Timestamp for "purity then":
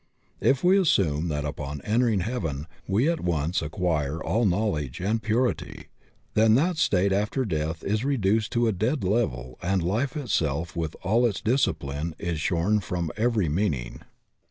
5.21-6.55